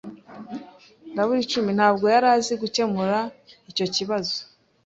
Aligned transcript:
ntabwo 1.75 2.05
yari 2.13 2.27
azi 2.35 2.53
gukemura 2.61 3.19
icyo 3.69 3.85
kibazo. 3.95 4.37